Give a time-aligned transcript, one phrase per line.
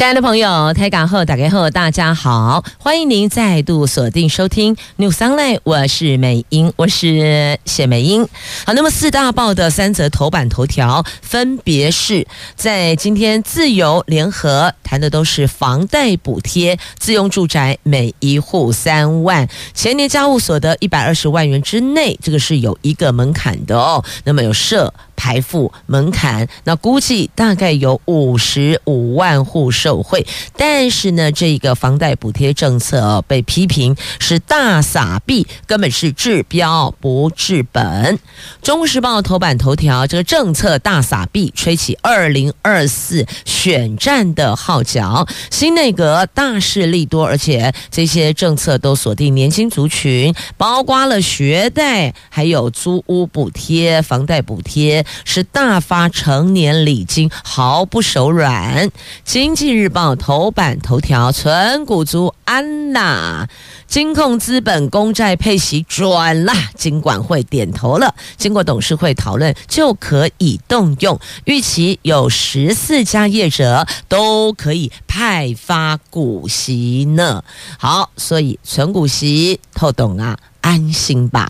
[0.00, 8.26] 亲爱的朋友，台港后打开后，大家好，欢迎您再度锁定收听 New Sunlight，我是美英，我是谢美英。
[8.64, 12.26] 好，那么四大报的三则头版头条，分别是
[12.56, 24.02] 在今天自由联合谈的都是房贷补贴，自用住宅每一户三万，前年家务所得一百二十万元之内，这个是有一个门槛的哦。
[24.24, 38.18] 那么有设排富门槛，那估计大概有五十五万户受惠，但是呢，这个房贷补贴政策哦，被批评是大撒币，根本是治标不治本。
[38.62, 45.28] 中时报头版头条，这个政策大撒币，吹起二零二四选战的号角。
[45.50, 55.04] 新内阁大势利多，而且这些政策都锁定年轻族群，包括了学贷，还有租屋补贴、房贷补贴。
[55.24, 58.90] 是大发成年礼金，毫不手软。
[59.24, 63.48] 经济日报头版头条：存股族安娜，
[63.86, 77.42] 金控资本公债配息转了，金管会点头了，经过董事会讨论就可以动用，预期有十四家业者都可以派发股息呢。
[77.78, 81.48] 好，所以存股息透懂啊，安心吧。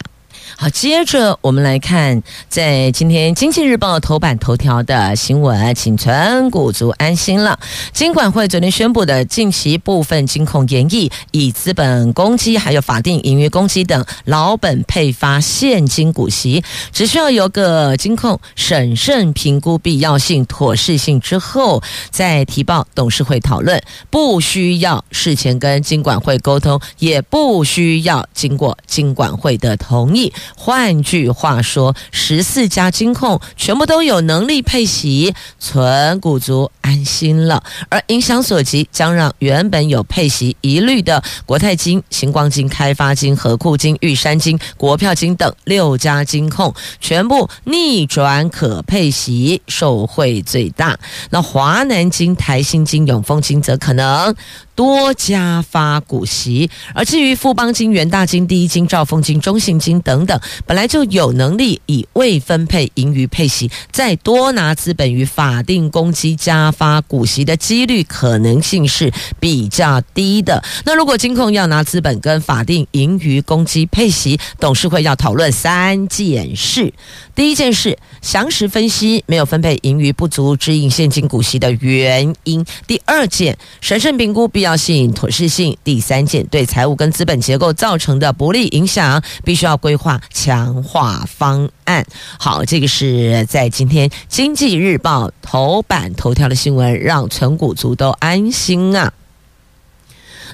[0.61, 7.58] 好，接着我们来看，在今天《经济日报》头版头条的新闻，请存股族安心了。
[7.94, 30.31] 金管会昨天宣布的近期部分金控研议，以资本公积还有法定盈余公积等老本配发现金股息，只需要由各金控审慎评估必要性、妥适性之后，再提报董事会讨论，不需要事前跟金管会沟通，也不需要经过金管会的同意。
[30.56, 37.62] 换句话说，十四家金控全部都有能力配息，存股族安心了。
[37.88, 50.99] 而影响所及，将让原本有配息疑虑的国泰金、星光金、开发金、合库金、玉山金、国票金等六家金控全部逆转可配息，受惠最大。
[51.31, 54.34] 那华南金、台新金、永丰金则可能。
[54.80, 70.64] 多加发股息，而至于富邦金、元大金、第一金、兆丰金、中信金等等，本来就有能力以未分配盈余配息，再多拿资本与法定公积加发股息的几率可能性是比较低的。
[70.86, 76.90] 那如果金控要拿资本跟法定盈余公积配息，董事会要讨论三件事：
[77.34, 84.69] 第一件事，详实分析没有分配盈余不足支应现金股息的原因；第二件，审慎评估必要。
[84.70, 92.06] 要性、妥适性，第三件对财务跟资本结构造成的不利影响，必须要规划强化方案。
[92.38, 99.12] 好，这个是在今天《经济日报》头版头条的新闻，让存股族都安心啊。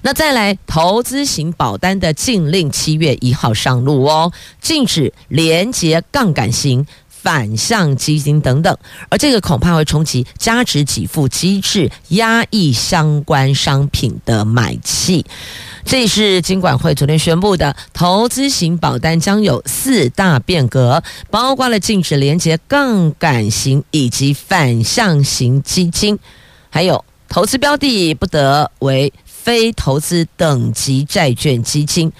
[0.00, 6.86] 那再来，投资型保单的禁令七月一号上路哦，禁止连结杠杆型。
[7.26, 8.78] 反向基金等等，
[9.08, 15.26] 而这个恐怕会冲击加值给付机制，压抑相关商品的买气。
[15.84, 26.16] 这是金管会昨天宣布的，投资型保单将有四大变革，包括了禁止连接杠杆型以及反向型基金，
[26.70, 32.12] 还有投资标的不得为非投资等级债券基金。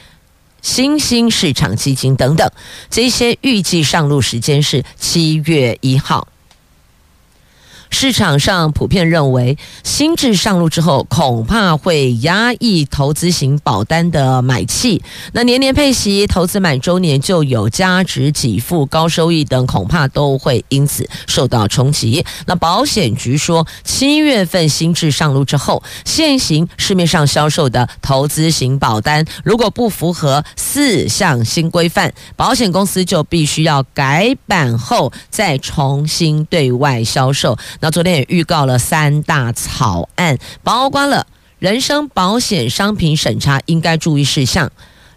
[0.67, 2.51] 新兴市场基金等等，
[2.91, 6.27] 这些预计上路时间是七月一号。
[7.91, 15.03] 市场上普遍认为，新制上路之后，恐怕会压抑投资型保单的买气。
[15.33, 22.25] 那年年配息、投资满周年就有加值给付、高收益等，恐怕都会因此受到冲击。
[22.47, 37.57] 那保险局说，七月份新制上路之后，现行市面上销售的投资型保单，如果不符合四项新规范，保险公司就必须要改版后再重新对外销售。
[37.81, 41.27] 那昨天也预告了三大草案，包括了
[41.59, 44.71] 人身保险商品审查应该注意事项、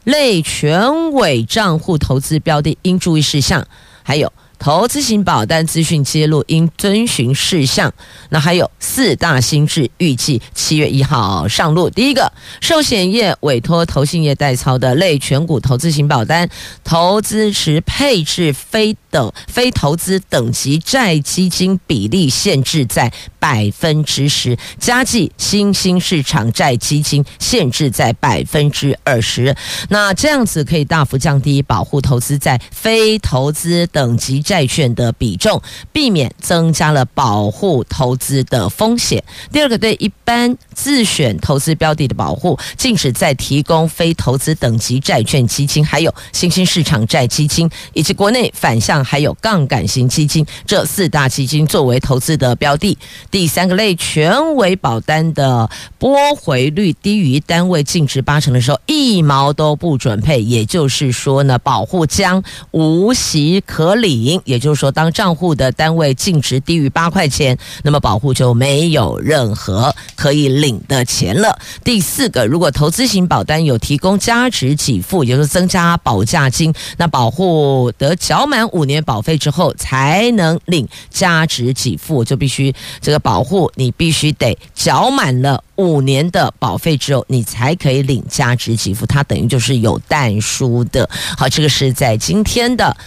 [0.03, 3.67] 类全委账户投资标的应注意事项，
[4.03, 7.93] 还有投资型保单资讯揭露应遵循事项。
[8.29, 11.89] 那还有四大新制，预计七月一号上路。
[11.89, 16.49] 第一个，寿险业委托投信业代操的类全股投资型保单，
[16.83, 29.55] 投资时配置非等非投资等级债基金比例限制在百分之十，加计新兴市场债基金限制在百分之二十。
[29.89, 39.23] 那这样子可以大幅降低保护投资在非投资等级债券的比重，避免增加了保护投资的风险。
[39.51, 52.97] 第二个，对一般自选投资标的的保护，禁止再提供非投资等级债券基金，还有新兴市场债基金，以及国内反向还有杠杆型基金这四大基金作为投资的标的。
[53.31, 60.41] 第三个类全为保单的拨回率低于单位净值八成的时候，一毛都不准配。
[60.41, 64.41] 也就是说呢，保护将无息可领。
[64.45, 71.59] 也就是说，当账户的单位净值低于八块钱，那么保护就没有任何可以领的钱了。
[71.83, 89.05] 第四个，如果投资型保单有提供加值给付，也就是增加保价金，那保护得缴满五年保费之后才能领加值给付，就必须这个保护你必须得缴满了五年的保费之后，你才可以领加值给付。
[89.05, 91.09] 它等于就是有但书的。
[91.37, 92.97] 好，这个是在今天的。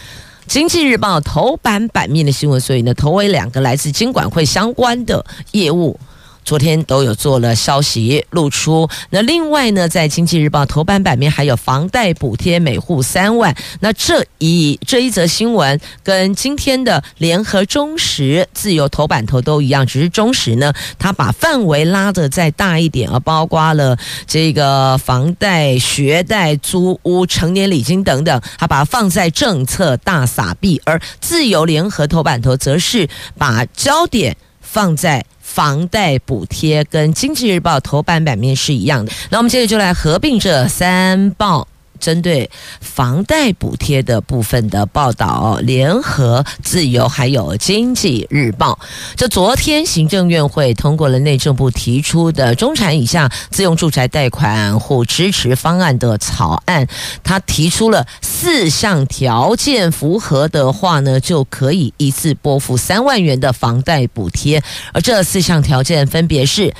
[0.49, 5.99] 经济日报头版版面的新闻，所以呢，头尾两个来自金管会相关的业务。
[6.45, 8.89] 昨天都有做了消息露出。
[9.11, 13.55] 那另外呢，在经济日报头版版面还有房贷补贴每户三万。
[13.81, 23.97] 那这一这一则新闻跟今天的联合中时自由头版头都一样，只是中时呢，它把范围拉得再大一点，而包括了
[24.27, 30.81] 这个房贷、学贷、租屋、成年礼金等等，它把它放在政策大撒币。
[30.85, 35.25] 而自由联合头版头则是把焦点放在。
[35.53, 41.69] 房贷补贴跟经济日报头版版面是一样的，那我们接着就来合并这三报。
[42.03, 42.51] 针对
[42.81, 48.77] 房贷补贴的部分的报道，联合、自由还有经济日报，
[49.17, 56.89] 这昨天行政院会通过了内政部提出的中产以下自用住宅贷款户支持方案的草案，
[57.23, 64.61] 他提出了四项条件符合的话呢，就可以一次拨付三万元的房贷补贴，
[64.93, 66.75] 而这四项条件分别是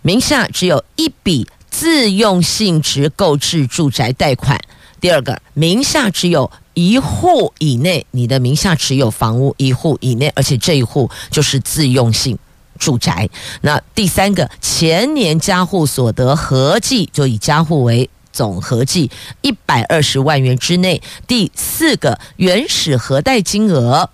[0.00, 1.46] 名下只有一笔。
[1.76, 4.60] 自用性质购置住宅贷款，
[5.00, 12.38] 第二个名下只有一户以内，你的名下持有房屋一户以内，而且这一户就是自用性
[12.78, 13.28] 住宅。
[13.62, 19.10] 那第三个前年家户所得合计，就以家户为总合计
[19.42, 21.02] 一百二十万元之内。
[21.26, 24.08] 第四个原始核贷金额。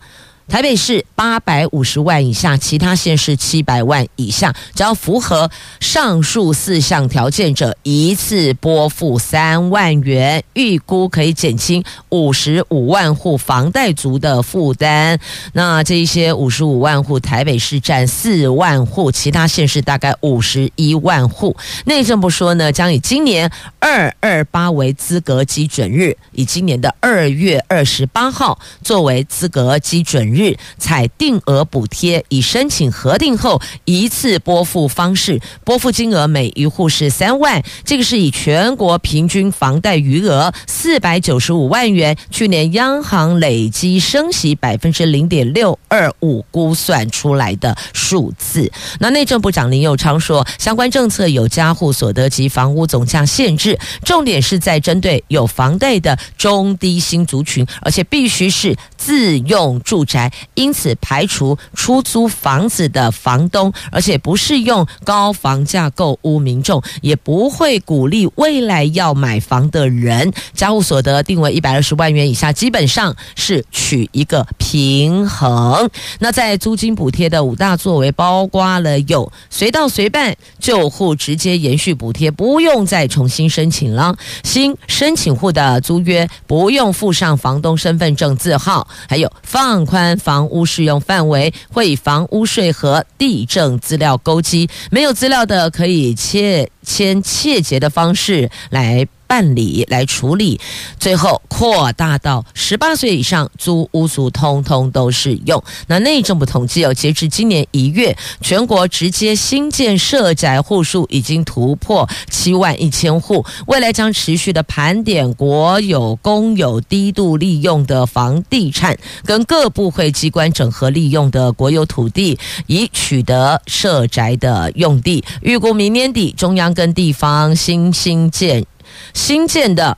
[0.51, 5.49] 台北市八百五十万以下，其他县市七百万以下，只要符合
[5.79, 15.21] 上述四项条件者，一次拨付三万元，预估可以减轻五十五万户房贷族的负担。
[15.53, 21.57] 那这一些五十五万户，台北市占四万户，其他县市大概五十一万户。
[21.85, 23.49] 内政部说呢，将以今年
[23.79, 30.40] 二二八为资格基准日，以今年的二月二十八号作为资格基准日。
[30.41, 37.63] 日采定额补贴，以申请核定后一次拨付方式，拨付金额每一户是三万。
[37.85, 48.73] 这个是以全国平均房贷余额四百九十五万元，去年央行累积升息百分之零点六二五估算出来的数字。
[48.99, 60.30] 那内政部长林右昌说，相关政策有加户所得及房屋总价限制，重点是在针对有房贷的中低薪族群，而且必须是自用住宅。
[60.55, 70.33] 因此，排除出租房子的房东，而且不适用高房价购屋民众，也不会鼓励未来要买房的人。
[70.55, 75.89] 家户所得定为一百二十万元以下，基本上是取一个平衡。
[76.19, 90.17] 那在租金补贴的五大作为，包括了有随到随办，旧户直接延续补贴，不用再重新申请了；新申请户的租约不用附上房东身份证字号，还有放宽。
[90.21, 100.59] 房屋适用范围会以房屋税和地政资料勾稽，没有资料的可以切签切结的方式来办理来处理，
[100.99, 105.63] 最后扩大到十八岁以上租屋族通通都适用。
[105.87, 125.23] 那内政部统计哦，截至今年一月，全国直接新建社宅户数已经突破七万一千户，未来将持续的盘点国有、公有低度利用的房地产，跟各部会机关整合利用的国有土地，以取得社宅的用地。
[125.43, 128.67] 预估明年底，中央跟地方新兴建。
[129.15, 129.97] 新建的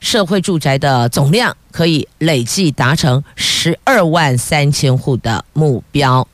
[0.00, 6.26] 社会住宅的总量可以累计达成十二万三千户的目标。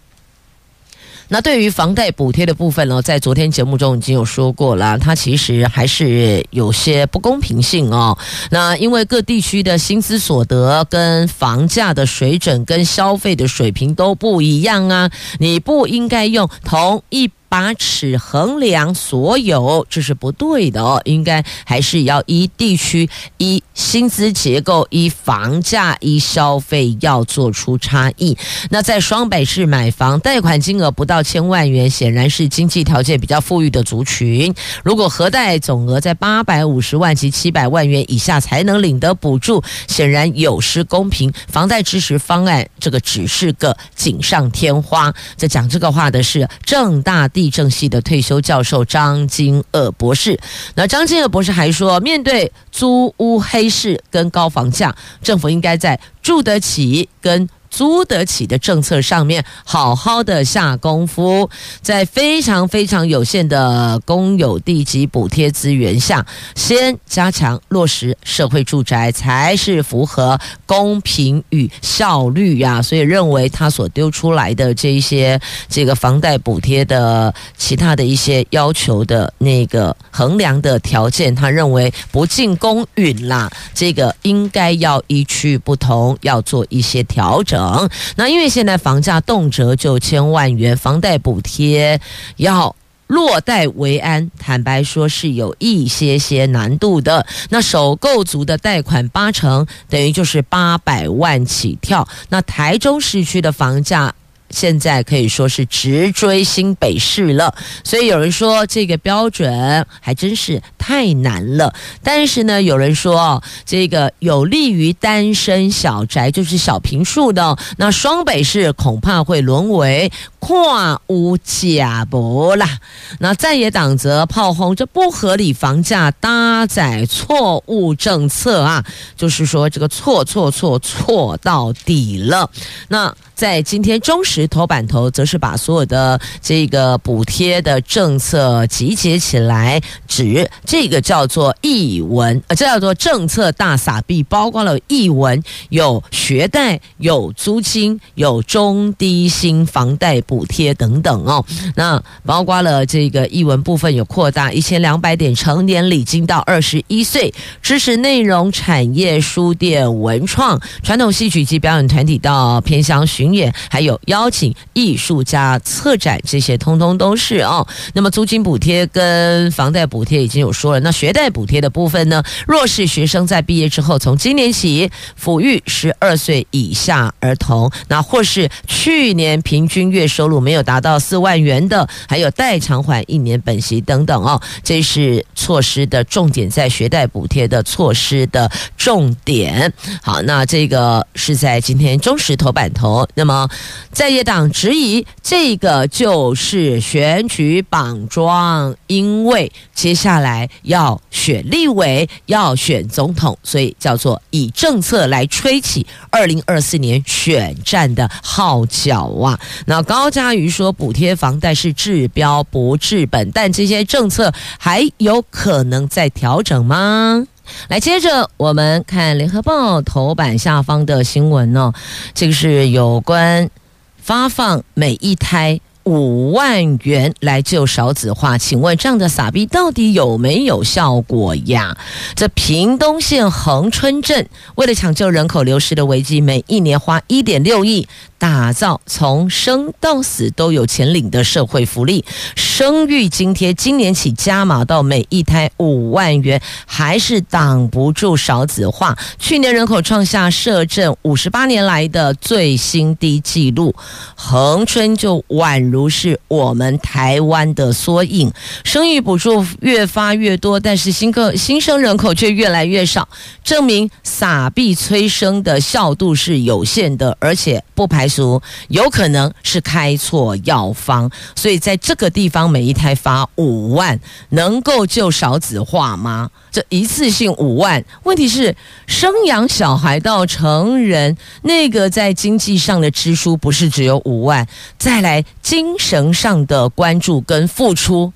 [1.30, 8.16] 那对于房贷补贴的部分呢，在昨天节目中已经有说过了，它其实还是有些不公平性哦。
[8.50, 17.30] 那因为各地区的薪资所得跟房价的水准跟消费的水平都不一样啊，你不应该用同一。
[17.49, 21.00] 把尺衡量所有，这是不对的哦。
[21.05, 28.37] 应该还是要依地区、依薪资结构、依房价、依消费要做出差异。
[28.69, 34.55] 那在双北市买房，贷款金额不到千万元，显然是经济条件比较富裕的族群。
[34.85, 41.33] 如果核贷总额在八百五十万及七百万元以下才能领得补助，显然有失公平。
[41.49, 45.14] 房贷支持方案这个只是个锦上添花。
[45.37, 47.26] 在讲这个话的是正大。
[47.38, 50.37] 地政系的退休教授张金鄂博士，
[50.75, 54.92] 那张金鄂博士还说，面对租屋黑市跟高房价，
[55.23, 61.49] 政府应该在住得起跟租得起的政策上面好好的下功夫，
[61.83, 72.81] 在非常非常有限的公有地及补贴资源下，先加强落实社会住宅，才是符合公平与效率呀。
[72.81, 83.51] 所以认为他所丢出来的这一些这个房贷补贴的其他的一些要求的那个衡量的条件，他认为不尽公允啦。
[83.75, 87.58] 这个应该要依据不同，要做一些调整。
[87.59, 92.00] 等那因为现在房价动辄就千万元，房贷补贴
[92.37, 92.77] 要
[93.09, 97.27] 落袋为安，坦白说是有一些些难度的。
[97.49, 102.07] 那首购族的贷款八成等于就是八百万起跳。
[102.29, 104.15] 那台中市区的房价。
[104.50, 111.75] 现在可以说是直追新北市了，所以有人说这个标准还真是太难了。
[112.02, 122.78] 但是呢，有人说哦，这个有利于单身小宅，就是小平数的，那双北市恐怕会沦为跨屋假博啦。
[123.21, 128.85] 那在野党则炮轰这不合理房价搭载错误政策啊，
[129.17, 132.50] 就是说这个错错错错到底了。
[132.88, 133.14] 那。
[133.38, 151.45] 在今天中时头版头，则是把所有的这个补贴的政策集结起来，指这个叫做译文，呃，这叫做政策大撒币，包括了译文，有学贷，有租金，有中低薪房贷补贴等等哦。
[151.76, 163.27] 那包括了这个译文部分，有扩大一千两百点成年礼金到二十一岁，支持内容产业、书店、文创、传统戏曲及表演团体到偏乡巡。
[163.70, 167.66] 还有邀请艺术家策展，这些通通都是哦。
[167.94, 172.23] 那么租金补贴跟房贷补贴已经有说了，那学贷补贴的部分呢？
[172.47, 184.40] 若是学生在毕业之后，从今年起抚育十二岁以下儿童，那或是去年平均月收入没有达到四万元的，还有代偿还一年本息等等哦。
[184.62, 189.73] 这是措施的重点，在学贷补贴的措施的重点。
[190.02, 193.06] 好，那这个是在今天中时头版头。
[193.19, 193.51] 那么，
[193.91, 209.37] 在野党质疑这个就是选举绑桩，因为接下来要选立委，要选总统，所以叫做以政策来吹起二零二四年选战的号角啊。
[209.67, 217.27] 那高嘉瑜说，补贴房贷是治标不治本，但这些政策还有可能再调整吗？
[217.69, 221.73] 来，接着我们看《联合报》头版下方的新闻哦，
[222.14, 223.50] 这个是有关
[223.97, 231.76] 发放每一胎五万元来救少子化，请问这样的傻逼到底有没有效果呀？
[232.14, 237.88] 这屏东县恒春镇为了抢救人口流失的危机，每一年花一点六亿。
[238.19, 248.99] 打造从生到死都有钱领的社会福利，生育津贴今年起加码到每一胎五万元，还是挡不住少子化。
[249.19, 253.73] 去年人口创下设政五十八年来的最新低纪录，
[254.17, 258.33] 恒春就宛如是我们台湾的缩影，
[258.65, 263.09] 生育补助越发越多，但是新个新生人口却越来越少，
[263.45, 271.11] 证明撒币催生的效度是有限的，而且不排除有可能是开错药方。
[271.37, 274.00] 所以在这个地方，每一胎发五万，
[274.31, 276.31] 能够救少子化吗？
[276.50, 284.47] 这一次性五万，问题是生养小孩到成人，那个在经济上的支出不是只有五万，
[284.79, 288.12] 再来精神上的关注跟付出，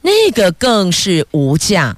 [0.00, 1.96] 那个更是无价。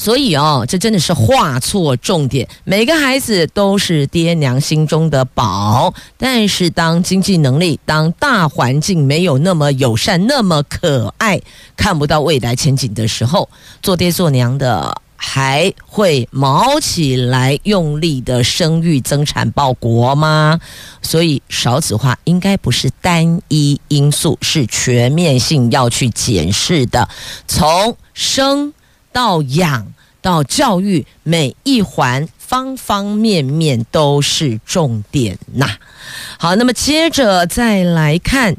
[0.00, 2.48] 所以哦，这真的是画错重点。
[2.62, 11.40] 每个孩子都是爹娘心中的宝，但是当经济能力、当大环境没有那么友善、那么可爱，
[11.76, 13.48] 看不到未来前景的时候，
[13.82, 20.60] 做爹做娘的还会卯起来用力的生育增产报国吗？
[21.02, 27.08] 所以少子化应该不是单一因素，是全面性要去检视的，
[27.48, 28.72] 从生。
[29.12, 35.66] 到养到教育，每一环方方面面都是重点呐。
[36.38, 38.56] 好，那么接着再来看。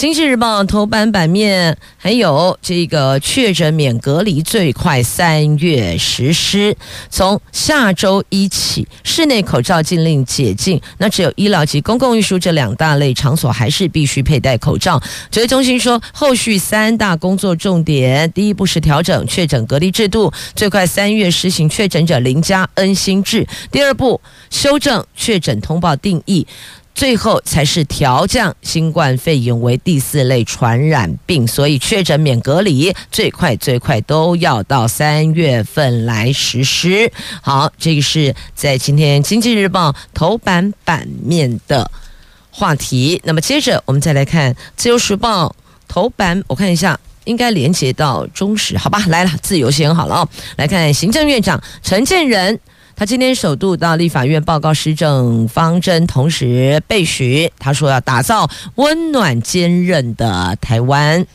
[0.00, 6.74] 经济日报头版版面还有这个确诊免隔离，最快三月实施。
[7.10, 14.98] 从下周一起，室内口罩禁令解禁，那只有医疗及公共运输这两大类场所还是必须佩戴口罩。
[15.30, 26.46] 指挥中心说，后续三大工作重点：第一步是调整确诊隔离制度，最快三月实行确诊者零加 N 心制；第二步修正确诊通报定义。
[26.94, 37.10] 最后才是调降新冠肺炎为第四类传染病，所以确诊免隔离，最快最快都要到三月份来实施。
[37.40, 41.90] 好，这个是在今天《经济日报》头版版面的
[42.50, 43.20] 话题。
[43.24, 45.46] 那么接着我们再来看《自由时报》
[45.88, 49.02] 头版，我看一下，应该连接到中时，好吧？
[49.06, 50.28] 来了，自由先好了哦。
[50.56, 52.60] 来看行政院长陈建仁。
[53.00, 61.26] 他今天首度到立法院报告施政方针，同时备询，他说要打造温暖坚韧的台湾。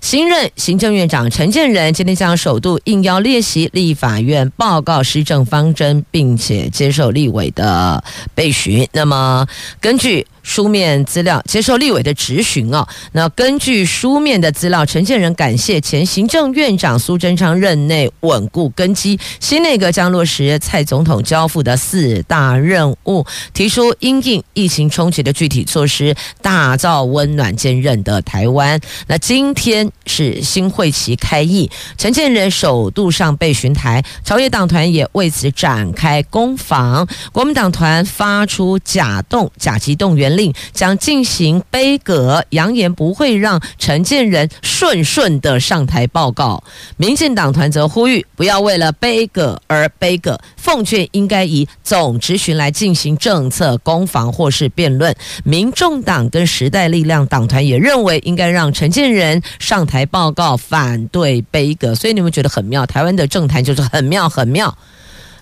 [0.00, 8.02] 新任行政院长陈建仁今天将首度应邀列席立法院报告施政方针，并且接受立委的
[8.34, 8.88] 备询。
[8.92, 9.46] 那么，
[9.82, 10.26] 根据。
[10.46, 28.80] 书面资料接受立委的质询哦，那根据书面的资料，陈建仁感谢前行政院长苏贞昌任内稳固根基，新内阁将落实蔡总统交付的四大任务，提出因应疫情冲击的具体措施，打造温暖坚韧的台湾。
[29.08, 40.35] 那今天是新会期开议，陈建仁首度上备询台，朝野党团也为此展开攻防，国民党团发出假动甲级动员。
[40.36, 46.62] 令将进行杯葛，扬言不会让陈建仁顺顺的上台报告。
[46.96, 55.14] 民进党团则呼吁不要为了杯葛而杯葛，奉劝应该以总质询来进行政策攻防或是辩论。
[55.44, 61.94] 民众党跟时代力量党团也认为应该让陈建仁上台报告，反对杯葛。
[61.94, 64.76] 所以你们觉得很妙，台湾的政坛就是很妙很妙，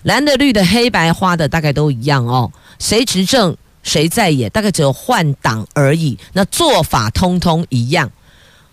[0.03, 3.55] 蓝的绿的黑白花的大概都一样哦，谁执政？
[3.85, 4.49] 谁在野？
[4.49, 6.17] 大概只有换党而已。
[6.33, 8.11] 那做法通通一样。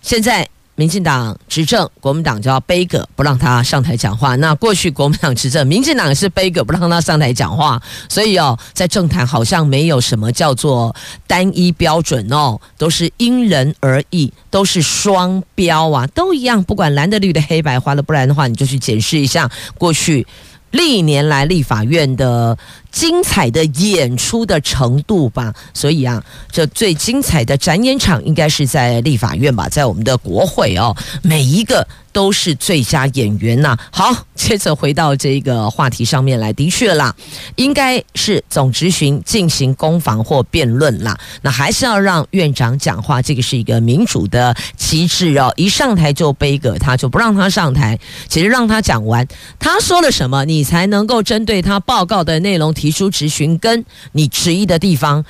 [0.00, 4.34] 现在民进党执政，国民党就要杯葛，不让他上台讲话。
[4.36, 7.80] 那过去国民党执政，民进党也是杯葛，不让他上台讲话。
[8.08, 10.92] 所以哦，在政坛好像没有什么叫做
[11.26, 16.64] 单一标准哦，都是因人而异，都是双标啊，都一样。
[16.64, 20.26] 不管蓝的、绿的、黑白花的，不然的话，你就去检视一下过去
[20.70, 22.56] 历年来立法院的。
[22.92, 33.74] 精彩的演出的程度吧，所以啊，这最精彩的展演场应该是在立法院吧，在我们的国会哦，每一个都是最佳演员呐。
[33.90, 37.14] 好，接着回到这个话题上面来，的确啦，
[37.56, 45.50] 应该是总执行进行攻防或辩论啦，那还是要让院长讲话，这个是一个民主的机制哦。
[45.56, 49.26] 一上台就杯葛他，就不让他上台，其实让他讲完，
[49.58, 52.74] 他说了什么，你才能够针对他报告的内容。
[52.82, 55.24] 提出质询，跟你质疑的地方，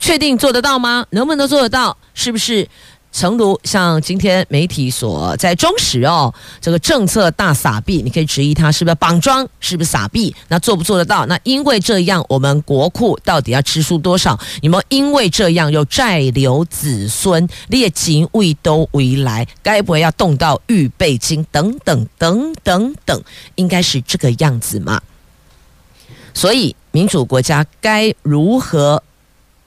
[0.00, 1.06] 确定做得到吗？
[1.10, 1.96] 能不能做得到？
[2.14, 2.68] 是不是
[3.12, 10.34] 诚如像今天媒体所在中时哦，这个政策大撒币，你可以质疑他是不是绑桩，是不是撒币？
[10.48, 11.24] 那做不做得到？
[11.26, 14.36] 那因为这样，我们国库到底要支出多少？
[14.62, 23.22] 你们因为这样又债留子孙，列警卫都未来，该不会要动到预备金等等等等等，
[23.54, 25.00] 应该是这个样子嘛？
[26.34, 29.02] 所以民主国家该如何？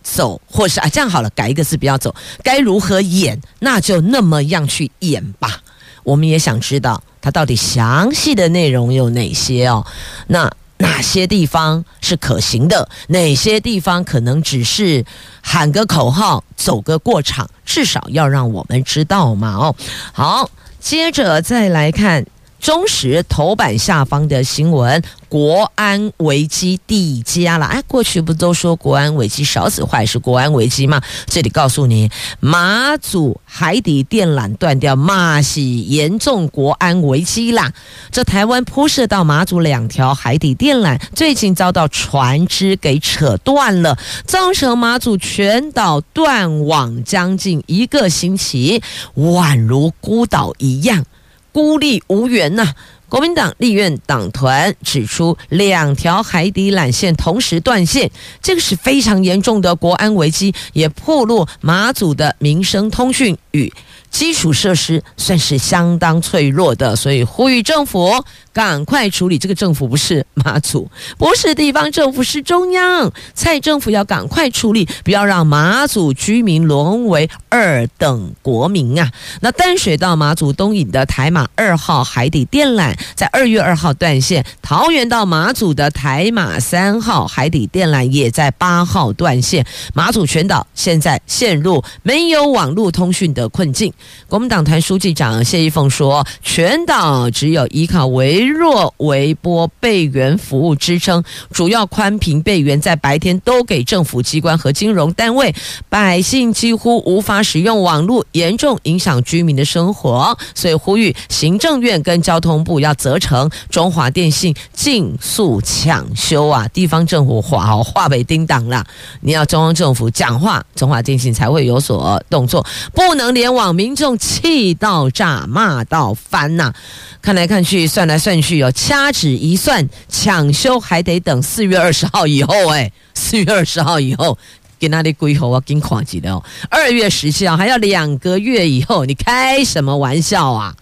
[0.01, 2.15] 走，或是啊，这样好了，改一个字，不要走。
[2.41, 5.61] 该如何演，那就那么样去演吧。
[6.03, 9.85] 我们也想知道它到底详细的内容有哪些哦。
[10.25, 12.89] 那哪些地方是可行的？
[13.09, 15.05] 哪些地方可能只是
[15.41, 17.47] 喊个口号，走个过场？
[17.63, 19.53] 至少要让我们知道嘛。
[19.55, 19.75] 哦，
[20.13, 22.25] 好，接着再来看。
[22.59, 27.65] 中时头版下方的新闻，国安危机递加了。
[27.65, 31.01] 哎，过去不都说国安危机少子化是国安危机吗？
[31.25, 37.71] 这里告诉你，马祖海底电缆断掉，马西严重国安危机啦。
[38.11, 48.81] 这台湾铺设到马祖两条海底电缆，最近遭到船只给扯断了，造成马祖全岛断网将近一个星期，
[49.15, 51.05] 宛如孤岛一样。
[51.51, 52.73] 孤立无援呐、
[53.07, 63.37] 国民党立院党团指出，两条海底缆线同时断线，这个是非常严重的国安危机，也破落马祖的民生通讯。
[63.51, 63.71] 与
[64.09, 68.23] 基础设施算是相当脆弱的，所以呼吁政府。
[68.51, 73.09] 赶快处理这个政府不是马祖，不是地方政府，是中央。
[73.33, 79.11] 蔡政府要赶快处理，不要让马祖居民沦为二等国民啊！
[79.39, 93.93] 那淡水到马祖东引的台马二号海底电缆在二月二号断线，桃园到马祖的台马三号海底电缆也在八号断线，马祖全岛现在陷入没有网络通讯的的困境。
[94.27, 105.53] 国民党团书记长谢依凤说，全党只有依靠微弱微波备援服务支撑，主要宽频备援在白天都给政府机关和金融单位，
[105.87, 110.37] 百姓几乎无法使用网络，严重影响居民的生活。
[110.53, 116.67] 所以呼吁行政院跟交通部要责成中华电信尽速抢修啊！
[116.69, 118.85] 地方政府话话被叮当了，
[119.21, 126.73] 你要中央政府讲话，中华电信才会有所动作，不能联网，民众气到炸，骂到翻呐、
[127.21, 134.37] 看来看去，算来算去哦，掐指一算，抢修还得等四月二十号以后哎， 四月二十号以后，
[134.79, 136.43] 给那里归后啊，给垮几的哦。
[136.69, 140.75] 二月十七号还要两个月以后，你开什么玩笑啊？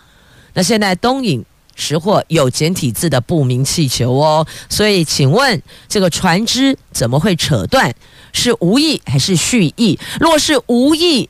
[0.54, 1.44] 那现在东引
[1.76, 7.94] 识货有简体字的不明气球哦，所以请问这个船只怎么会扯断？
[8.34, 9.98] 是无意还是蓄意？
[10.20, 11.28] 若是无意，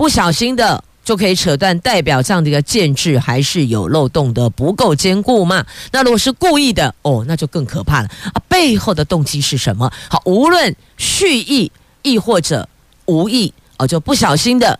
[0.00, 0.82] 不小心的。
[1.02, 5.66] 就可以扯断，代表这样的一个建制还是有漏洞的，不够坚固嘛？
[5.90, 8.40] 那如果是故意的，哦，那就更可怕了啊！
[8.48, 9.90] 背后的动机是什么？
[10.08, 12.68] 好，无论蓄意亦或者
[13.06, 14.78] 无意，哦，就不小心的，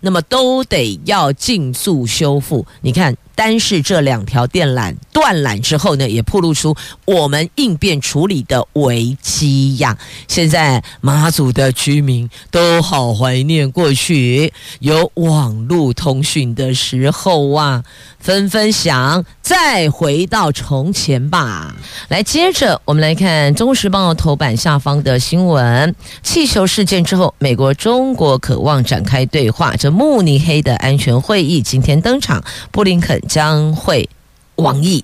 [0.00, 2.64] 那么都得要尽速修复。
[2.80, 3.14] 你看。
[3.42, 9.98] 单是这两条电缆断缆之后呢，也暴露出我们应变处理的危机呀。
[10.28, 17.82] 现在马祖的居民都好怀念过去有网络通讯的时候啊，
[18.20, 21.74] 纷纷想再回到从前吧。
[22.06, 29.74] 来，接着我们来看《中时报》头版下方的新闻：气球事件之后，美国、中国渴望展开对话。
[29.74, 33.20] 这慕尼黑的安全会议今天登场，布林肯。
[33.32, 34.10] 将会
[34.56, 35.02] 网议，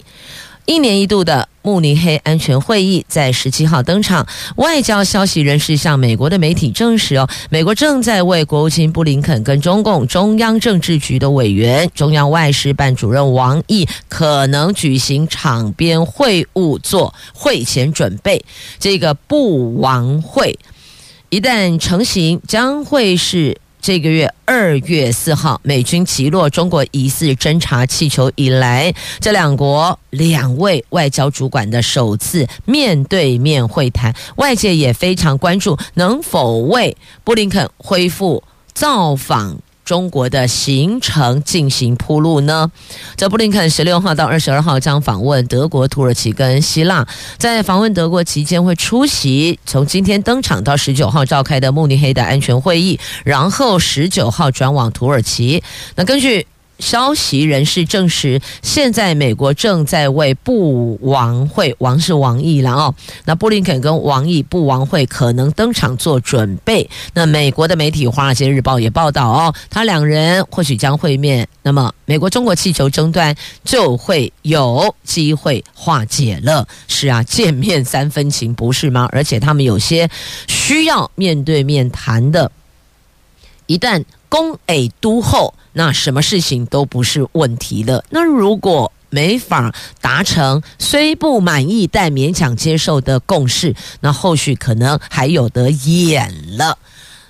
[0.67, 4.27] 一年一度的慕尼黑安全会议在十七号登场。
[4.57, 18.45] 外交消息人士向美国的媒体证实，哦，美国正在为国务卿布林肯跟中共中央政治局的委员、中央外事办主任王毅可能举行场边会晤做会前准备。
[18.79, 20.59] 这个布王会
[21.31, 23.57] 一旦成型，将会是。
[23.81, 38.43] 这个月二月四号，美军击落中国疑似侦察气球以来，这两国两位外交主管的首次面对面会谈，外界也非常关注能否为布林肯恢复
[38.75, 39.57] 造访。
[39.89, 42.71] 中国的行程进行铺路呢？
[43.17, 55.63] 这布林肯十六号到二十二号将访问德国、土耳其跟希腊，在访问德国期间会出席从今天登场到十九号召开的慕尼黑的安全会议，然后十九号转往土耳其。
[55.95, 56.47] 那根据
[56.79, 62.95] 消息人士证实，现在美国正在为布王会，王是王毅了哦。
[63.25, 66.89] 那布林肯跟王毅布王会可能登场做准备。
[67.15, 71.49] 那美国的媒体《华尔街日报》也报道哦，他两人或许将会面。
[71.63, 76.67] 那么，美国中国气球争端就会有机会化解了。
[76.87, 79.09] 是啊，见面三分情，不是吗？
[79.13, 80.09] 而且他们有些
[80.47, 82.51] 需要面对面谈的。
[83.67, 88.05] 一旦攻诶都后，那什么事情都不是问题了。
[88.11, 96.77] 那如果没法达成虽不满意但勉强接受的共识，那后续可能还有得演了。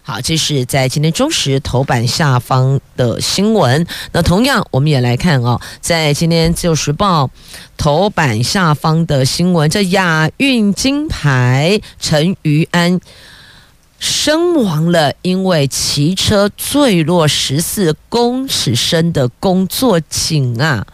[0.03, 3.87] 好，这是在今天中时头版下方的新闻。
[4.13, 7.31] 那同样，我们也来看哦，在今天自由时报
[7.77, 13.01] 头版下方的新闻，这亚运金牌陈瑜安。
[13.99, 20.87] 身亡了，因为骑车坠落十四公尺深的工作井啊。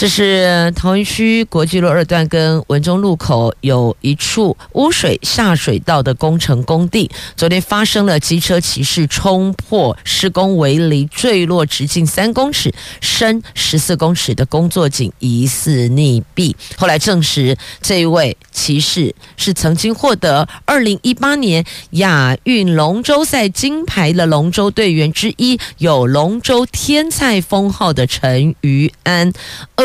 [0.00, 16.54] 这是桃园区国际路二段跟文中路口有一处污水下水道的工程工地，昨天发生了机车骑士冲破施工围篱坠落直径三公尺、深十四公尺的工作井，疑似溺毙。
[16.78, 29.30] 后来证实，这一位骑士是曾经获得二零一八年亚运龙舟赛金牌的龙舟队员之一，有“龙舟天才”封号的陈于安。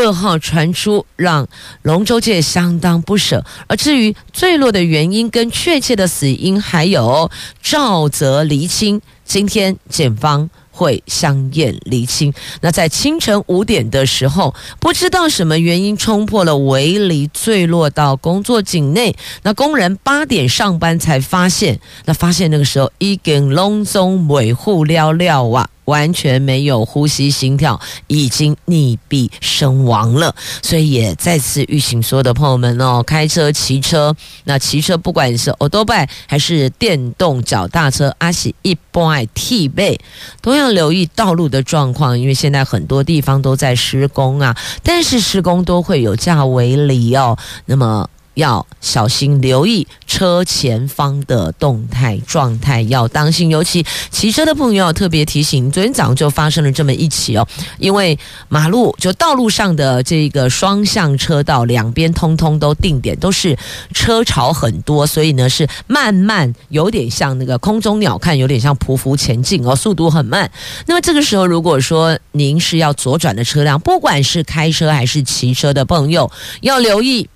[0.06, 1.48] 噩耗传出，让
[1.82, 3.44] 龙舟界相当不舍。
[3.68, 9.02] 而至于坠落的原因跟确切的死因，还有肇责厘清。
[9.24, 12.32] 今天检方会相验厘清。
[12.62, 19.16] 那在清晨五点的时候，不知道什么原因冲破了围篱，坠落到工作井内。
[19.42, 25.68] 那工人八点上班才发现，那发现那个时候已经拢总维护了了啊。
[25.86, 30.36] 完全没有呼吸、心跳，已经溺毙身亡了。
[30.62, 40.00] 所以也再次预请所有的朋友们哦，开车、骑车，那骑车不管是欧多拜还是电动脚踏车，阿喜一般 T 背，
[40.42, 48.10] 都要留意道路的状况，因为现在很多地方都在施工啊，但是施工都会有架围篱哦，那么。
[48.36, 53.50] 要小心留意车前方的动态状态，要当心。
[53.50, 57.48] 尤其骑车的朋友要特别提醒，昨天早上就发生了这么一起哦，
[57.80, 58.18] 因为
[58.48, 63.58] 马路就道路上的这个双向车道两边通通都定点，都是
[63.94, 70.50] 车潮很多，所以呢是慢慢，有点像那个空中鸟看，有点像匍匐前进哦，速度很慢。
[70.86, 77.30] 那么这个时候，如果说您是要左转的车辆，不管是开车还是骑车的朋友，要留意。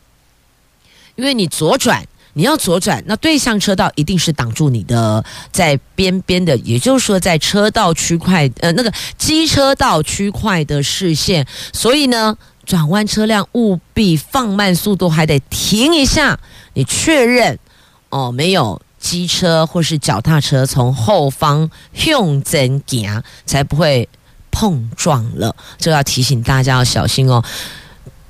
[1.20, 2.02] 因为你左转，
[2.32, 16.40] 你要左转，那对向车道一定是挡住你的，在边边的，也就是说在车道区块，呃，那个机车道区块的视线，所以呢，转弯车辆务必放慢速度，还得停一下，
[16.74, 17.60] 你确认
[18.08, 24.08] 哦，没有机车或是脚踏车从后方向前行，才不会
[24.52, 25.54] 碰撞了。
[25.78, 27.44] 这要提醒大家要小心哦。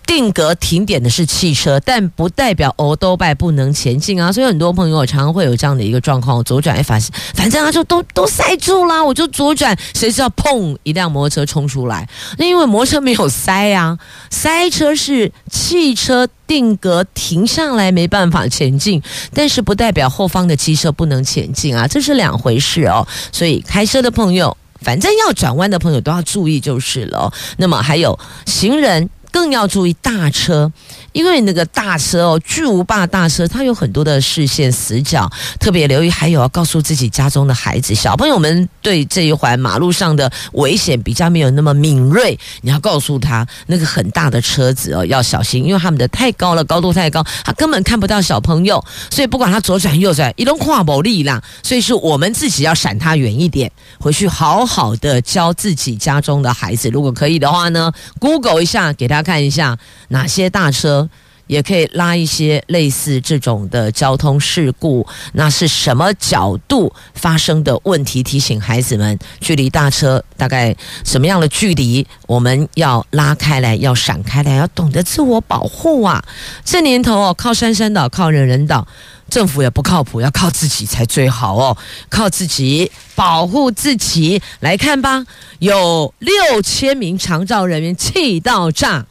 [0.09, 4.31] 定格停点的是汽车，但不代表欧都拜不能前进啊！
[4.31, 6.99] 所以很多朋友常常会有这样的一个状况：左转，哎，反
[7.35, 12.09] 反正他就都 都塞住啦，我就左转，谁知道砰，一辆摩托车冲出来。
[12.39, 13.99] 那因为摩托车没有塞啊，
[14.31, 18.99] 塞车是汽车定格停下来没办法前进，
[19.31, 23.07] 但是不代表后方的机车不能前进啊，这是两回事哦。
[23.31, 27.31] 所以开车的朋友，反正要转弯的朋友都要注意就是了。
[27.57, 28.17] 那么还有
[28.47, 29.07] 行人。
[29.31, 30.71] 更要注意大车，
[31.11, 36.09] 因为那个大车哦，巨无霸大车，它有很多的视线死角，特别留意。
[36.09, 59.19] 还有要告诉自己家中的孩子、小朋友们，对这一环马路上的危险比较没有那么敏锐，你要告诉他，那个很大的车子哦要小心，因为他们的太高了，高度太高，他根本看不到小朋友，所以不管他左转右转，一路跨某力啦，所以是我们自己要闪他远一点，回去好好的教自己家中的孩子，如果可以的话呢，Google 一下给他。
[59.19, 60.98] 看一下哪些大车
[61.49, 68.21] 也可以拉一些类似这种的交通事故，那是什么角度发生的问题？
[68.21, 76.23] 提醒孩子们，距离大车大概什么样的距离，我们要拉开来，要闪开来，要懂得自我保护啊！
[76.63, 78.87] 这年头哦，靠山山倒，靠人人倒，
[79.27, 81.75] 政府也不靠谱，要靠自己才最好哦，
[82.09, 84.39] 靠自己保护自己。
[84.59, 85.25] 来看吧，
[85.57, 89.07] 有六千名长照人员气到炸。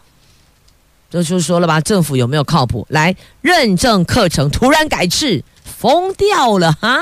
[1.11, 2.87] 这就说了吧，政府有没有靠谱？
[2.91, 7.01] 来认证课程突然改制，疯掉了哈！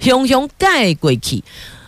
[0.00, 1.44] 熊熊盖鬼气，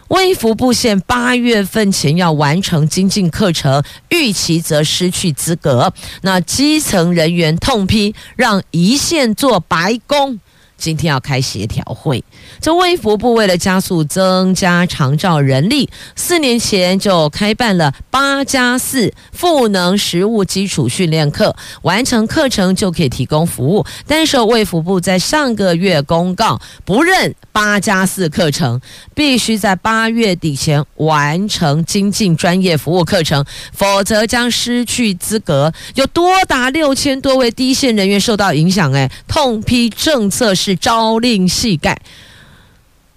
[0.08, 5.92] 微服部县八月份前要完成精进课程，逾期则失去资格。
[6.22, 10.38] 那基层人员痛批，让一线做白工。
[10.80, 12.24] 今天要开协调会，
[12.58, 23.84] 这卫福部为了加速增加长照人力，四年前就开办了八加四赋能实务基础训练课，完成课程就可以提供服务。
[24.06, 28.80] 但是卫福部在上个月公告，不认八加四课程，
[29.14, 35.70] 必须在八月底前完成精进专业服务课程，否则将失去资格。
[35.96, 40.69] 有多达六千多位低线人员受到影响，哎，痛批政策是。
[40.70, 42.00] 是朝令夕改，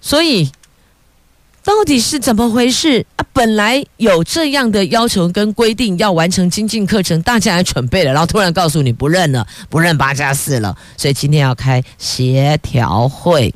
[0.00, 0.50] 所以
[1.62, 3.24] 到底是怎么回事啊？
[3.32, 13.54] 本来有这样的要求跟规定，要完成精进课程，大家还准备了，然后突然告诉你不认了，不认八加四了，所以今天要开协调会。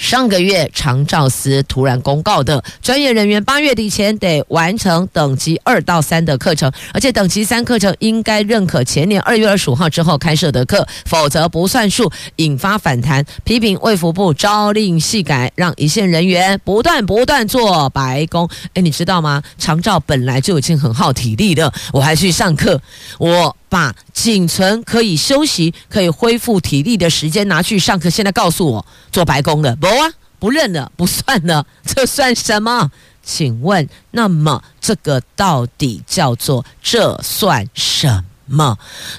[0.00, 18.48] 上个月长照司突然公告的，专业人员八月底前得完成等级二到三的课程，而且等级三课程应该认可前年二月二十五号之后开设的课，否则不算数，引发反弹，批评卫福部朝令夕改，让一线人员不断不断做白工。
[18.72, 19.42] 哎，你知道吗？
[19.58, 22.80] 长照本来就已经很耗体力的，我还去上课，
[23.18, 23.54] 我。
[23.70, 32.90] 把仅存可以休息、可以恢复体力的时间拿去上课，现在告诉我做白工了，不啊，不认了，不算了，这算什么？
[33.22, 38.24] 请问，那么这个到底叫做这算什么？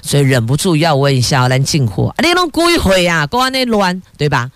[0.02, 3.26] 所以忍不住要问一下蓝静火，你弄鬼会呀？
[3.26, 4.50] 公安那乱对吧？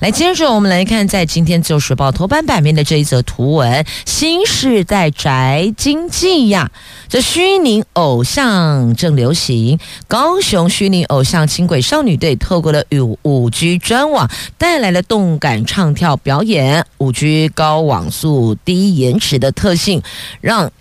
[0.00, 6.70] 来，接着我们来看，在今天《自由时报》头版版面的这一则图文：新时代宅经济呀，
[7.08, 9.78] 这虚拟偶像正流行。
[10.08, 16.84] 高雄虚拟偶像轻轨少女队透过了与五 G 专网，带来了动感唱跳表演。
[16.98, 20.02] 五 G 高网速、低延迟的特性，
[20.40, 20.72] 让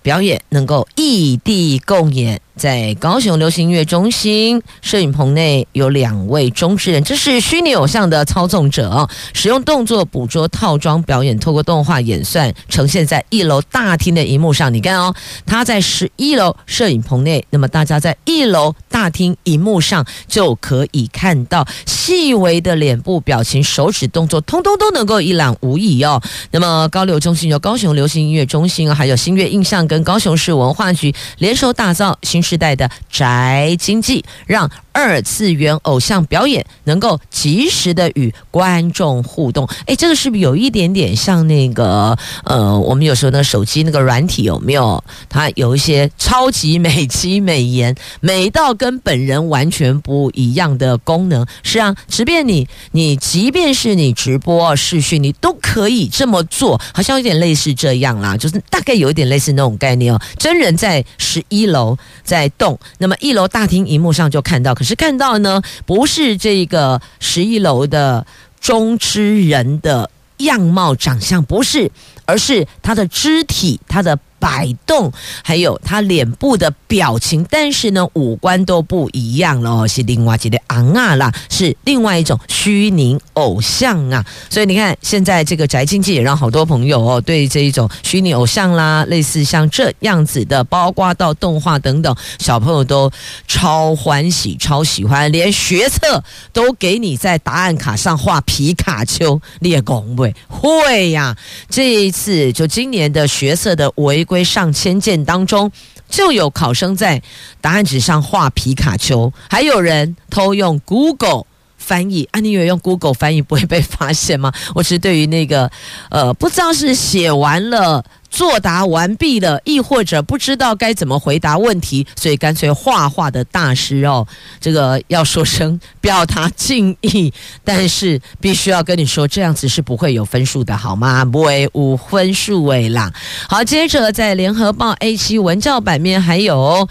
[0.00, 2.40] 表演能够异地共演。
[2.58, 14.74] 在高雄流行音乐中心摄影棚内有两位中之人，这是虚拟偶像的操纵者，使用动作捕捉套装表演，透过动画演算呈现在一楼大厅的荧幕上。
[14.74, 15.14] 你看哦，
[15.46, 26.20] 他在十一楼摄影棚内，那么大家在一楼大厅荧幕上就可以看到细微的脸部表情、手指动作，通通都能够一览无遗哦。
[26.50, 32.42] 那么高流中心由高雄流行音乐中心还有新月印象跟高雄市文化局联手打造新。
[32.48, 39.64] 时代的宅经济，让二次元偶像表演能够及时的与观众互动。
[39.86, 45.04] 哎，这个是不是有一点点像那个呃，我们有时候那手机那个软体有没有？
[45.28, 51.46] 它有一些超级美肌美颜，美到跟本人完全不一样的功能。
[51.62, 60.20] 是啊，即便你你即便是你直播视讯，你都可以这么做，好像有点类似这样啦，就是大概有一点类似那种概念哦。
[60.36, 61.96] 真人在十一楼。
[62.24, 68.26] 在动，那么一楼大厅荧幕上就看到，可是是看到呢，不是这个十一楼的
[68.58, 71.90] 中之人的样貌长相，不是，
[72.24, 74.18] 而是他的肢体，他的。
[74.38, 84.24] 摆动，还有他脸部的表情，但是呢，五官都不一样了哦，是另外一个昂啊啦，是另外一种虚拟偶像啊。
[84.48, 93.10] 所以你看，现在这个宅经济也让好多朋友哦，对这一种虚拟偶像啦，类似像这样子的，包括到动画等等，小朋友都
[93.48, 96.22] 超欢喜、超喜欢，连学测
[96.52, 101.36] 都给你在答案卡上画皮卡丘，列公会会呀。
[101.68, 104.24] 这一次就今年的学测的围。
[104.28, 105.72] 归上千件当中，
[106.08, 107.20] 就有考生在
[107.60, 111.46] 答案纸上画皮卡丘，还有人偷用 Google
[111.88, 112.28] 翻译。
[112.32, 114.52] 啊，你以为用 Google 翻译不会被发现吗？
[114.76, 115.70] 我是对于那个，
[116.10, 118.04] 呃，不知道是写完了。
[118.30, 124.26] 作答完毕了，亦或者不知道该怎么回答问题，所以干脆画画的大师哦，
[124.60, 127.32] 这个要说声表达敬意，
[127.64, 131.24] 但是必须要跟你说，这样子是不会有分数的，好吗？
[131.32, 133.10] 不会无分数位啦。
[133.48, 136.86] 好，接着在联合报 A7 文教版面还有。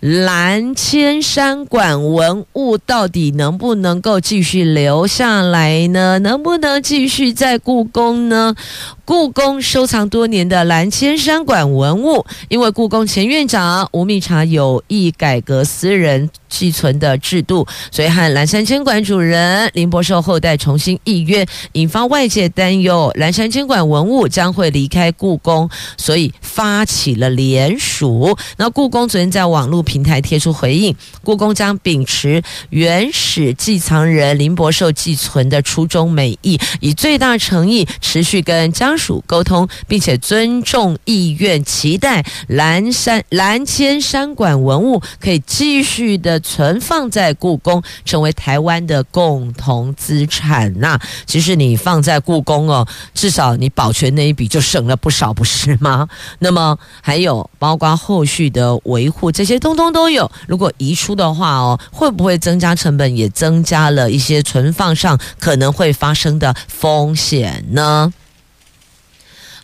[0.00, 6.20] 蓝千山馆文物到底能不能够继续留下来呢？
[6.20, 8.54] 能不能继续在故宫呢？
[9.08, 28.36] 故宫收藏多年的蓝千山馆文物，因为故宫前院长吴密察有意改革私人寄存的制度，所以和蓝山千馆主人林柏寿后代重新议约，引发外界担忧，蓝山千馆文物将会离开故宫，所以发起了联署。
[28.58, 30.94] 那故宫昨天在网络平台贴出回应，
[31.24, 50.72] 故宫将秉持原始寄藏人林柏寿寄存的初衷美意，以最大诚意持续跟江属沟通，并且尊重意愿，期待蓝山蓝千山馆文物可以继续的存放在故宫，成为台湾的共同资产。
[50.78, 56.08] 那其实你放在故宫哦，至少你保全那一笔就省了不少，不是吗？
[56.40, 60.30] 那么还有包括后续的维护，这些通通都有。
[60.46, 63.08] 如果移出的话哦，会不会增加成本？
[63.08, 68.12] 也增加了一些存放上可能会发生的风险呢？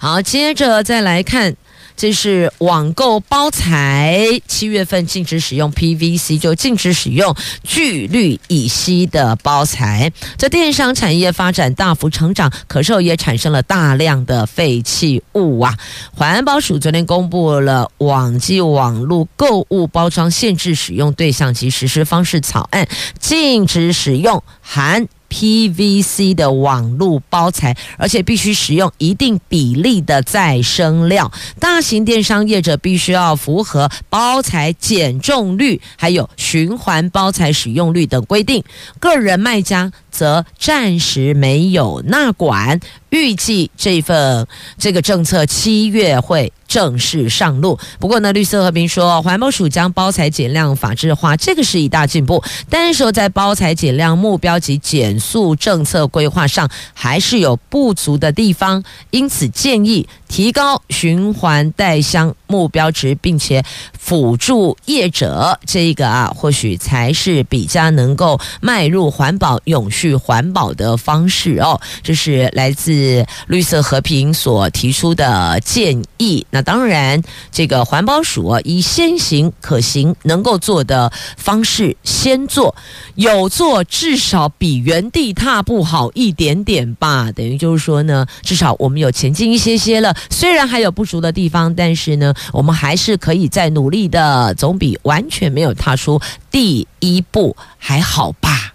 [0.04, 1.56] 好，接着再来看。
[1.96, 10.12] 这是网购包材，七月份禁止使用 PVC，就禁止使用聚氯乙烯的包材。
[10.36, 15.74] 这电商产业发展大幅成长，可是也产生了大量的废弃物啊！
[16.14, 22.86] 环保署昨天公布了网际网络购物包装限制使用对象及实施方式草案，
[23.18, 25.06] 禁止使用含。
[25.34, 31.32] PVC 的网络包材，而且必须使用一定比例的再生料。
[31.58, 38.62] 大型电商业者必须要符合包材减重率，还有循环包材使用率等规定。
[39.00, 42.78] 个人卖家则暂时没有纳管。
[43.10, 47.78] 预计这份这个政策七月会正式上路。
[48.00, 52.42] 不过呢，绿色和平说，环保署将包材减量法制化，这个是一大进步。
[52.68, 63.62] 但是说在包材减量目标及减速政策规划上，还是有不足的地方，因此建议提高循环袋箱目标值，并且
[63.98, 71.80] 辅助业者，这个啊，或许才是比较能够迈入环保、永续环保的方式哦。
[72.02, 73.24] 这是来自。
[73.48, 76.46] 绿色和平所提出的建议。
[76.50, 82.74] 那当然，这个环保署以先行可行、能够做的方式先做，
[83.14, 87.30] 有做至少比原地踏步好一点点吧。
[87.32, 90.14] 等于就是说呢，至少我们有前进一些些了。
[90.30, 96.20] 虽然还有不足的地方，但是呢，我们还是可以再努力的，总比完全没有踏出
[96.50, 98.74] 第一步还好吧。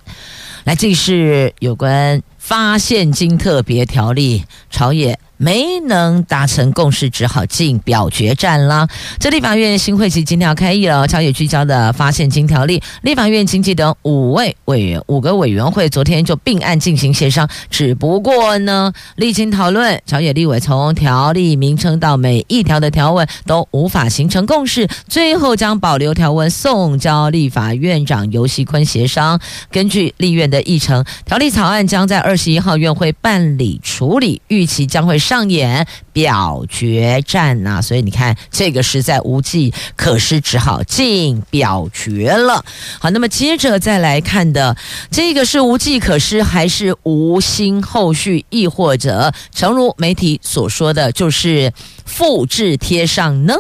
[0.64, 2.22] 来，这是有关。
[2.38, 5.20] 发现金特别条例，朝野。
[5.42, 8.86] 没能达成共识，只好进表决战了。
[9.22, 17.50] 这立法院新会期今天要开议了，朝野聚焦的发现金条例，立法院经济等五位委员、五个委员会昨天就并案进行协商。
[17.70, 29.40] 只不过呢，历经讨论，朝野立委从条例名称到每一条的条文都无法形成共识，最后将保留条文送交立法院长游锡堃协商。
[29.72, 35.18] 根据立院的议程，条例草案将在二十一号院会办理处理，预期将会。
[35.30, 42.66] 上演表决战呐、啊，所以你看这个实在无计可施，只好进表决了。
[42.98, 44.76] 好，那么接着再来看的，
[45.12, 51.72] 这个是无计可施还是无心后续，亦或者诚如媒体所说的就是
[52.08, 53.54] 复制贴上呢？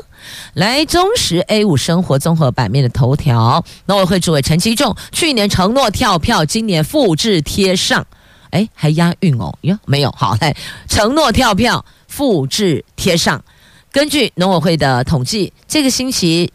[0.55, 8.07] 来，中时 A 五生活综合版面的头条，农委会主委陈其仲去年承诺跳票，今年复制贴上。
[8.51, 9.57] 哎，还押韵哦？
[9.61, 10.55] 哟，没有，好，来，
[10.87, 13.43] 承诺跳票，复制贴上。
[13.91, 16.51] 根据农委会的统计，这个星期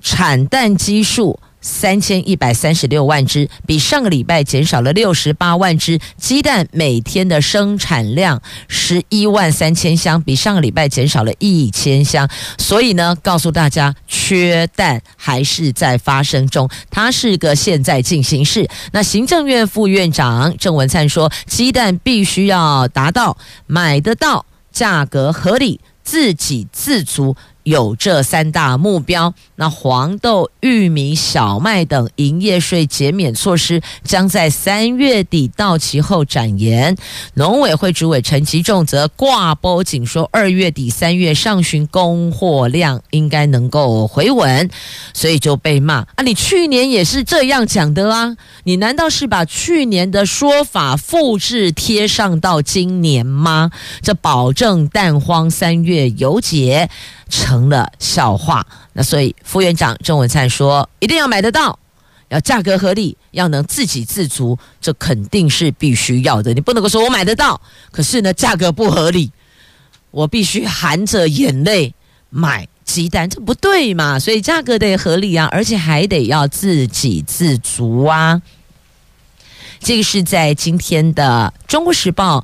[0.00, 1.38] 产蛋基数。
[1.68, 6.00] 三千一百三十六万只，比上个礼拜减少了六十八万只。
[6.16, 12.26] 鸡蛋每天的生产量十一万三千箱，比上个礼拜减少了一千箱。
[12.56, 18.66] 所以呢，告诉大家，缺蛋还是在发生中，它是个现在进行式。
[18.92, 27.36] 那行政院副院长郑文灿说，鸡蛋必须要达到买得到、价格合理、自给自足。
[27.68, 36.96] 有这三大目标，那黄豆、玉米、小麦等营业税减免措施将在三月底到期后展延。
[37.34, 44.70] 农委会主委陈其仲则挂保警说，二月底三月上旬供货量应该能够回稳，
[45.12, 46.22] 所以就被骂啊！
[46.24, 48.34] 你去年也是这样讲的啊？
[48.64, 53.70] 你难道是把去年的说法复制贴上到今年吗？
[54.00, 56.88] 这保证蛋荒三月有解。
[57.28, 58.66] 成了笑话。
[58.92, 61.78] 那所以副院长郑文灿说，一定要买得到，
[62.28, 66.52] 要价格合理，要能自给自足，这肯定是必须要的。
[66.52, 67.60] 你不能够说我买得到，
[67.90, 69.30] 可是呢价格不合理，
[70.10, 71.94] 我必须含着眼泪
[72.30, 74.18] 买鸡蛋，这不对嘛？
[74.18, 78.42] 所以价格得合理啊，而且还得要自给自足啊。
[79.80, 82.40] 这个是在今天的《中国时报》。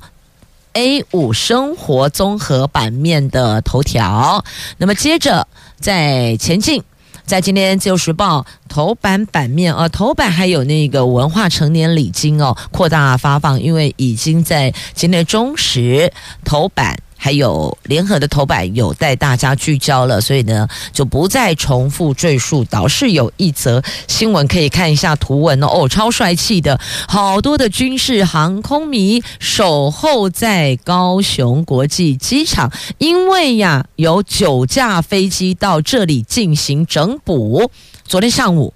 [0.75, 4.43] A 五生活综合版面的头条，
[4.77, 5.47] 那么接着
[5.79, 6.83] 在前进，
[7.25, 16.11] 在今天自由时报头版版面啊，头版还有那个文化成年礼金哦，扩大发放，因为已经在今天中时
[16.43, 22.63] 头版还有联合的头版有带大家聚焦了，所以呢就不再重复赘述。
[22.65, 37.71] 倒是有一则新闻可以看一下图文哦，哦，超帅气的，好多的军事航空迷守候在高雄国际机场，因为呀有九架飞机到这里进行整补。
[38.03, 38.73] 昨天上午，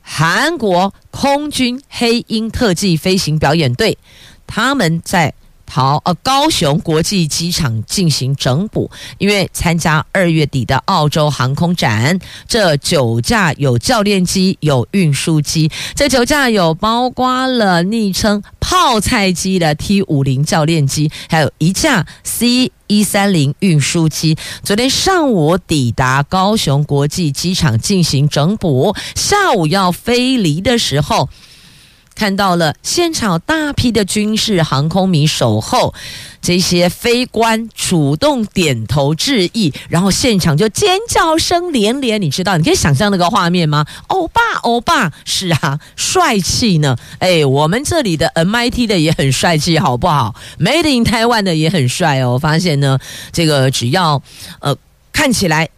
[0.00, 3.98] 韩国空军黑鹰特技飞行表演队
[4.46, 5.34] 他们在。
[5.70, 12.18] 好，呃，高雄国际机场进行整补，因为参加二月底的澳洲航空展，
[12.48, 31.28] 这九架有教练机、有运输机，这九架有包括了昵称“泡菜机”的 T 五零教练机，还有一架 C 一三零运输机，昨天上午抵达高雄国际机场进行整补，下午要飞离的时候。
[32.14, 35.94] 看到了现场大批的军事航空迷守候，
[36.42, 42.20] 这些飞官主动点头致意，然后现场就尖叫声连连。
[42.20, 43.86] 你知道，你可以想象那个画面吗？
[44.08, 46.96] 欧巴，欧巴，是啊，帅气呢。
[47.18, 52.32] 哎，我们这里的 MIT 的也很帅气，好不好？Made in Taiwan 的也很帅哦。
[52.32, 52.98] 我发现呢，
[53.32, 54.22] 这个只要
[54.60, 54.76] 呃
[55.12, 55.70] 看起来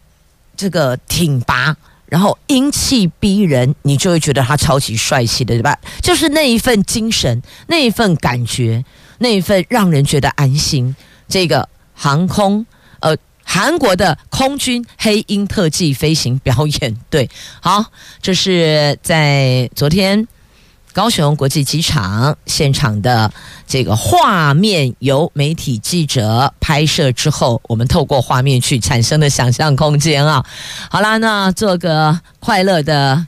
[0.57, 1.77] 这个挺拔。
[2.13, 5.75] 然后英气逼人，你就会觉得他超级帅气的，对吧？
[6.03, 8.85] 就是那一份精神，那一份感觉，
[9.21, 10.95] 那一份让人觉得安心。
[11.27, 12.67] 这个航空，
[13.01, 17.31] 呃，韩国的空军黑鹰特技飞行表演队，
[17.63, 17.87] 好，
[18.21, 20.29] 这是在昨天。
[20.93, 23.33] 高雄国际机场现场的
[23.67, 30.45] 这个画面由媒体记者拍摄之后，我们透过画面去产生的想象空间啊。
[30.91, 33.27] 好啦，那做个快乐的。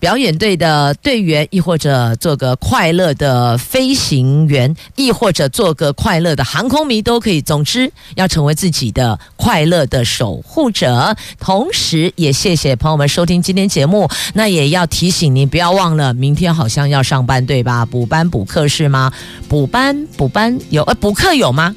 [0.00, 7.42] 表演队的队员，亦或者做个快乐的飞行员，亦或者做个快乐的航空迷都可以。
[7.42, 11.16] 总之，要成为自己的快乐的守护者。
[11.38, 14.08] 同时，也谢谢朋友们收听今天节目。
[14.34, 17.84] 那也要提醒你，不要忘了，明天好像要上班，对吧？
[17.84, 19.12] 补班补课是吗？
[19.48, 21.74] 补班补班有，呃，补课有吗？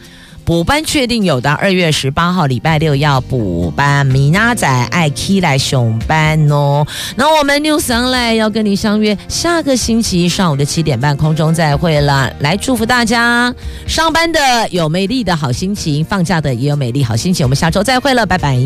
[0.52, 6.86] 补班确定有的，二月十八号礼拜六要补班，米娜仔爱 key 来熊班哦。
[7.16, 12.30] 那我们 News Online 要跟你相约，下个星期上午的七点半空中再会了。
[12.40, 13.56] 来祝福大家，
[13.88, 17.46] 上班的有美丽的好心情，放假的也有美丽好心情。
[17.46, 18.60] 我们下周再会了，拜拜。